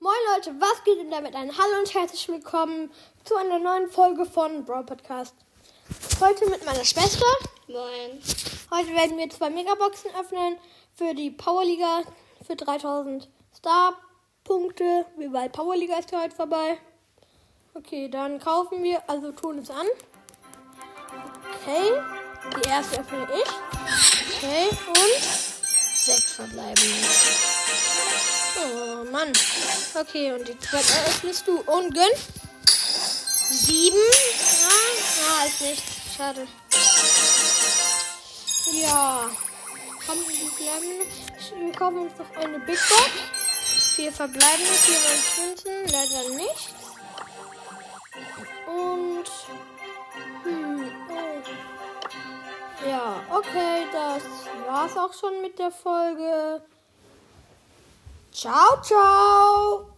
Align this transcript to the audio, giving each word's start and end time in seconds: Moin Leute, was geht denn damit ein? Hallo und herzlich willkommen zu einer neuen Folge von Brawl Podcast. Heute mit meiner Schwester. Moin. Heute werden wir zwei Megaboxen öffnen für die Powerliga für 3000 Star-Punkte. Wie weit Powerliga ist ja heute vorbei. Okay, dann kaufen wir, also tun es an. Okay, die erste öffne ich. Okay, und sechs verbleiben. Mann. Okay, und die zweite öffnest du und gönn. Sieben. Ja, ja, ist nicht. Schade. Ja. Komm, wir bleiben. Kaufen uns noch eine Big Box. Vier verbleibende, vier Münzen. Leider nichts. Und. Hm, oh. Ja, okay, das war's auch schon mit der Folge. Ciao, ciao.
Moin 0.00 0.14
Leute, 0.32 0.54
was 0.60 0.84
geht 0.84 1.00
denn 1.00 1.10
damit 1.10 1.34
ein? 1.34 1.50
Hallo 1.58 1.80
und 1.80 1.92
herzlich 1.92 2.28
willkommen 2.28 2.88
zu 3.24 3.34
einer 3.34 3.58
neuen 3.58 3.90
Folge 3.90 4.26
von 4.26 4.64
Brawl 4.64 4.84
Podcast. 4.84 5.34
Heute 6.20 6.48
mit 6.48 6.64
meiner 6.64 6.84
Schwester. 6.84 7.26
Moin. 7.66 8.22
Heute 8.70 8.94
werden 8.94 9.18
wir 9.18 9.28
zwei 9.28 9.50
Megaboxen 9.50 10.12
öffnen 10.14 10.56
für 10.94 11.14
die 11.14 11.32
Powerliga 11.32 12.02
für 12.46 12.54
3000 12.54 13.28
Star-Punkte. 13.52 15.04
Wie 15.16 15.32
weit 15.32 15.50
Powerliga 15.50 15.98
ist 15.98 16.12
ja 16.12 16.22
heute 16.22 16.36
vorbei. 16.36 16.78
Okay, 17.74 18.08
dann 18.08 18.38
kaufen 18.38 18.84
wir, 18.84 19.02
also 19.10 19.32
tun 19.32 19.58
es 19.58 19.68
an. 19.68 19.86
Okay, 21.60 22.00
die 22.54 22.68
erste 22.68 23.00
öffne 23.00 23.26
ich. 23.34 24.36
Okay, 24.36 24.68
und 24.90 25.22
sechs 25.24 26.34
verbleiben. 26.34 26.84
Mann. 29.10 29.32
Okay, 29.94 30.32
und 30.32 30.46
die 30.46 30.58
zweite 30.58 30.92
öffnest 31.06 31.46
du 31.46 31.60
und 31.60 31.94
gönn. 31.94 32.04
Sieben. 33.50 33.96
Ja, 33.96 34.68
ja, 35.22 35.46
ist 35.46 35.60
nicht. 35.60 35.82
Schade. 36.16 36.46
Ja. 38.72 39.30
Komm, 40.06 40.18
wir 40.28 40.50
bleiben. 40.56 41.72
Kaufen 41.76 41.98
uns 41.98 42.12
noch 42.18 42.36
eine 42.36 42.58
Big 42.60 42.78
Box. 42.88 43.10
Vier 43.94 44.12
verbleibende, 44.12 44.72
vier 44.72 44.98
Münzen. 45.44 45.72
Leider 45.92 46.28
nichts. 46.36 46.68
Und. 48.66 49.28
Hm, 50.44 50.92
oh. 51.10 52.88
Ja, 52.88 53.22
okay, 53.30 53.86
das 53.92 54.22
war's 54.66 54.96
auch 54.96 55.12
schon 55.12 55.42
mit 55.42 55.58
der 55.58 55.70
Folge. 55.70 56.62
Ciao, 58.40 58.80
ciao. 58.82 59.97